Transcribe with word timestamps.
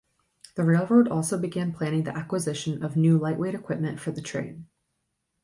The 0.55 0.63
railroad 0.63 1.09
also 1.09 1.37
began 1.37 1.73
planning 1.73 2.05
the 2.05 2.17
acquisition 2.17 2.81
of 2.83 2.97
new 2.97 3.19
lightweight 3.19 3.53
equipment 3.53 3.99
for 3.99 4.09
the 4.09 4.19
train. 4.23 4.65